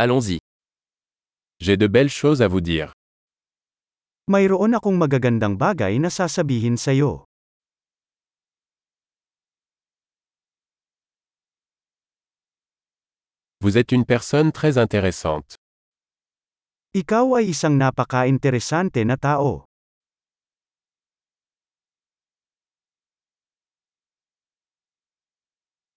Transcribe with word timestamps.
Allons-y. 0.00 0.38
J'ai 1.58 1.76
de 1.76 1.88
belles 1.88 2.08
choses 2.08 2.40
à 2.40 2.46
vous 2.46 2.60
dire. 2.60 2.92
Mayroon 4.30 4.78
akong 4.78 4.94
magagandang 4.94 5.58
bagay 5.58 5.98
na 5.98 6.06
sasabihin 6.06 6.78
sa'yo. 6.78 7.26
Vous 13.58 13.74
êtes 13.74 13.90
une 13.90 14.06
personne 14.06 14.54
très 14.54 14.78
intéressante. 14.78 15.58
Ikaw 16.94 17.42
ay 17.42 17.50
isang 17.50 17.74
napaka-interesante 17.74 19.02
na 19.02 19.18
tao. 19.18 19.66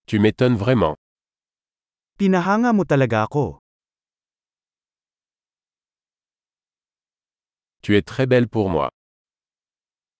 Tu 0.09 0.18
m'étonnes 0.18 0.57
vraiment. 0.57 0.97
Pinahanga 2.18 2.73
mo 2.73 2.81
talaga 2.81 3.29
ako. 3.29 3.61
Tu 7.81 7.97
es 7.97 8.05
très 8.05 8.27
belle 8.29 8.45
pour 8.47 8.69
moi. 8.69 8.89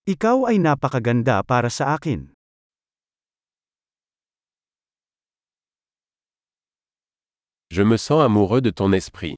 Ikaw 0.10 0.50
ay 0.50 0.58
napakaganda 0.58 1.46
para 1.46 1.70
sa 1.70 1.94
akin. 1.94 2.34
Je 7.70 7.84
me 7.86 7.98
sens 8.02 8.26
amoureux 8.26 8.62
de 8.66 8.72
ton 8.74 8.92
esprit. 8.98 9.38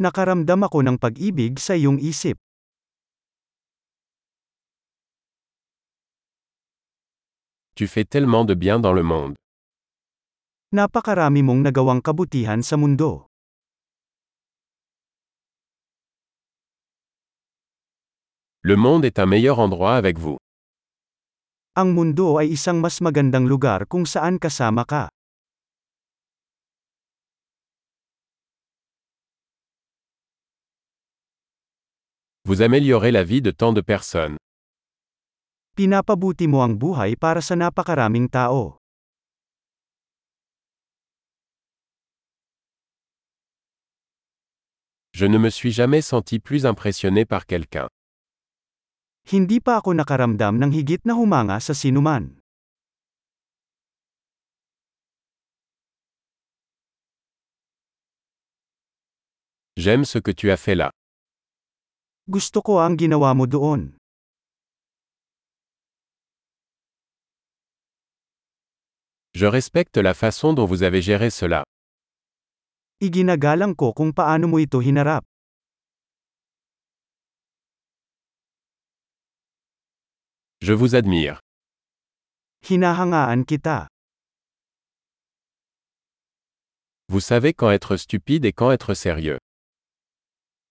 Nakaramdam 0.00 0.64
ako 0.64 0.80
ng 0.80 0.96
pag-ibig 0.96 1.60
sa 1.60 1.76
iyong 1.76 2.00
isip. 2.00 2.40
Tu 7.76 7.86
fais 7.86 8.08
tellement 8.08 8.48
de 8.48 8.54
bien 8.56 8.80
dans 8.80 8.96
le 8.96 9.04
monde. 9.04 9.36
Napakarami 10.72 11.44
mong 11.44 11.68
nagawang 11.68 12.00
kabutihan 12.00 12.64
sa 12.64 12.80
mundo. 12.80 13.27
Le 18.62 18.74
monde 18.74 19.04
est 19.04 19.20
un 19.20 19.26
meilleur 19.26 19.60
endroit 19.60 19.94
avec 19.94 20.18
vous. 20.18 20.36
Ang 21.78 21.94
mundo 21.94 22.42
ay 22.42 22.50
isang 22.58 22.82
mas 22.82 22.98
magandang 22.98 23.46
lugar 23.46 23.86
kung 23.86 24.02
saan 24.02 24.34
kasama 24.34 24.82
ka. 24.82 25.06
Vous 32.42 32.58
améliorez 32.62 33.12
la 33.14 33.22
vie 33.22 33.38
de 33.38 33.54
tant 33.54 33.72
de 33.72 33.80
personnes. 33.80 34.34
Pinapabuti 35.78 36.50
mo 36.50 36.58
ang 36.66 36.74
buhay 36.74 37.14
para 37.14 37.38
sa 37.38 37.54
napakaraming 37.54 38.26
tao. 38.26 38.82
Je 45.14 45.30
ne 45.30 45.38
me 45.38 45.50
suis 45.50 45.70
jamais 45.70 46.02
senti 46.02 46.42
plus 46.42 46.66
impressionné 46.66 47.22
par 47.24 47.46
quelqu'un. 47.46 47.86
Hindi 49.28 49.60
pa 49.60 49.76
ako 49.76 49.92
nakaramdam 49.92 50.56
ng 50.56 50.72
higit 50.72 51.04
na 51.04 51.12
humanga 51.12 51.60
sa 51.60 51.76
sinuman. 51.76 52.40
J'aime 59.76 60.08
ce 60.08 60.16
que 60.16 60.32
tu 60.32 60.48
as 60.48 60.56
fait 60.56 60.72
là. 60.74 60.88
Gusto 62.24 62.64
ko 62.64 62.80
ang 62.80 62.96
ginawa 62.96 63.36
mo 63.36 63.44
doon. 63.44 64.00
Je 69.36 69.44
respecte 69.44 70.00
la 70.00 70.14
façon 70.16 70.56
dont 70.56 70.64
vous 70.64 70.82
avez 70.82 71.04
géré 71.04 71.28
cela. 71.28 71.68
Iginagalang 73.04 73.76
ko 73.76 73.92
kung 73.92 74.16
paano 74.16 74.48
mo 74.48 74.56
ito 74.56 74.80
hinarap. 74.80 75.20
Je 80.60 80.74
vous 80.74 80.94
admire. 80.98 81.38
Hinahangaan 82.68 83.46
kita. 83.46 83.86
Vous 87.08 87.20
savez 87.22 87.54
quand 87.54 87.70
être 87.70 87.96
stupide 87.96 88.44
et 88.44 88.52
quand 88.52 88.70
être 88.74 88.92
sérieux. 88.92 89.38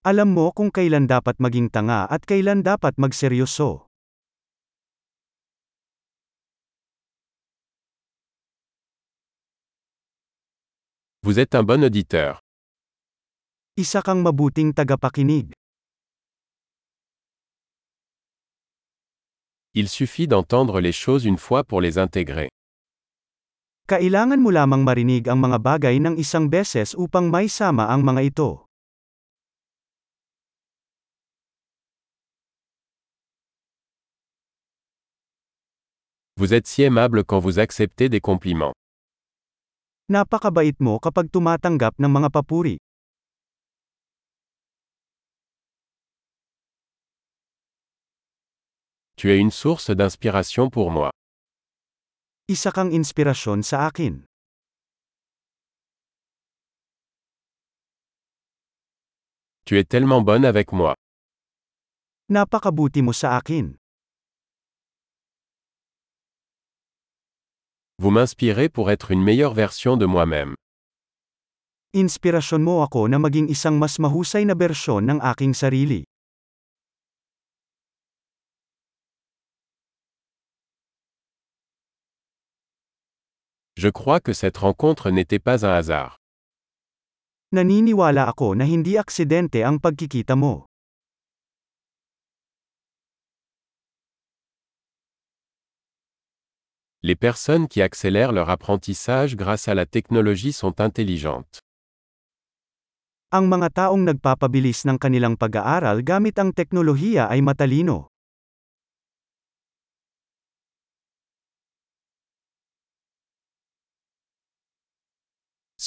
Alam 0.03 0.30
mo 0.30 0.52
kung 0.53 0.70
kailan 0.70 1.09
dapat 1.09 1.40
maging 1.42 1.72
tanga 1.74 2.06
at 2.06 2.28
kailan 2.28 2.62
dapat 2.62 2.94
magseryoso. 3.00 3.88
Vous 11.24 11.40
êtes 11.40 11.56
un 11.56 11.64
bon 11.64 11.81
auditeur. 11.84 12.44
Isa 13.80 14.06
kang 14.06 14.22
mabuting 14.22 14.75
tagapakinig. 14.78 15.56
Il 19.78 19.94
suffit 19.94 20.26
d'entendre 20.26 20.82
les 20.82 20.92
choses 20.92 21.30
une 21.30 21.38
fois 21.38 21.62
pour 21.62 21.86
les 21.86 22.02
intégrer. 22.02 22.50
Kailangan 23.86 24.42
mo 24.42 24.50
lamang 24.50 24.82
marinig 24.82 25.30
ang 25.30 25.38
mga 25.38 25.62
bagay 25.62 26.02
ng 26.02 26.18
isang 26.18 26.50
beses 26.50 26.98
upang 26.98 27.30
maisama 27.30 27.86
ang 27.86 28.02
mga 28.02 28.22
ito. 28.26 28.66
Vous 36.42 36.58
êtes 36.58 36.66
si 36.66 36.82
aimable 36.82 37.22
quand 37.22 37.38
vous 37.38 37.62
acceptez 37.62 38.10
des 38.10 38.18
compliments. 38.18 38.74
Napakabait 40.10 40.74
mo 40.82 40.98
kapag 40.98 41.30
tumatanggap 41.30 41.94
ng 42.02 42.10
mga 42.10 42.34
papuri. 42.34 42.82
Tu 49.18 49.32
es 49.32 49.40
une 49.40 49.50
source 49.50 49.90
d'inspiration 49.90 50.70
pour 50.70 50.92
moi. 50.92 51.10
Isa 52.48 52.70
kang 52.70 52.94
inspirasyon 52.94 53.66
sa 53.66 53.90
akin. 53.90 54.22
Tu 59.66 59.80
es 59.80 59.86
tellement 59.90 60.22
bonne 60.22 60.46
avec 60.46 60.72
moi. 60.72 60.94
Napakabuti 62.30 63.02
mo 63.02 63.10
sa 63.12 63.38
akin. 63.42 63.74
Vous 67.98 68.12
m'inspirez 68.12 68.70
pour 68.70 68.92
être 68.92 69.10
une 69.10 69.24
meilleure 69.24 69.56
version 69.56 69.98
de 69.98 70.06
moi-même. 70.06 70.54
Inspirasyon 71.98 72.62
mo 72.62 72.86
ako 72.86 73.10
na 73.10 73.18
maging 73.18 73.50
isang 73.50 73.82
mas 73.82 73.98
mahusay 73.98 74.46
na 74.46 74.54
bersyon 74.54 75.10
ng 75.10 75.20
aking 75.26 75.58
sarili. 75.58 76.06
Je 83.78 83.90
crois 83.90 84.20
que 84.20 84.34
cette 84.34 84.58
rencontre 84.58 85.12
n'était 85.12 85.38
pas 85.38 85.64
un 85.64 85.70
hasard. 85.70 86.18
Naniniwala 87.54 88.26
ako 88.26 88.58
na 88.58 88.66
hindi 88.66 88.98
aksidente 88.98 89.62
ang 89.62 89.78
pagkikita 89.78 90.34
mo. 90.34 90.66
Les 97.06 97.14
personnes 97.16 97.70
qui 97.70 97.86
accélèrent 97.86 98.34
leur 98.34 98.50
apprentissage 98.50 99.38
grâce 99.38 99.70
à 99.70 99.78
la 99.78 99.86
technologie 99.86 100.52
sont 100.58 100.82
intelligentes. 100.82 101.62
Ang 103.30 103.46
mga 103.46 103.70
taong 103.78 104.10
nagpapabilis 104.10 104.90
ng 104.90 104.98
kanilang 104.98 105.38
pag-aaral 105.38 106.02
gamit 106.02 106.42
ang 106.42 106.50
teknolohiya 106.50 107.30
ay 107.30 107.46
matalino. 107.46 108.10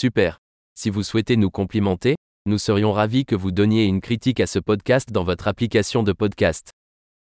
Super. 0.00 0.40
Si 0.74 0.88
vous 0.88 1.02
souhaitez 1.02 1.36
nous 1.36 1.50
complimenter, 1.50 2.14
nous 2.46 2.56
serions 2.56 2.90
ravis 2.90 3.26
que 3.26 3.34
vous 3.34 3.50
donniez 3.50 3.84
une 3.84 4.00
critique 4.00 4.40
à 4.40 4.46
ce 4.46 4.58
podcast 4.58 5.12
dans 5.12 5.24
votre 5.24 5.46
application 5.46 6.02
de 6.02 6.12
podcast. 6.12 6.72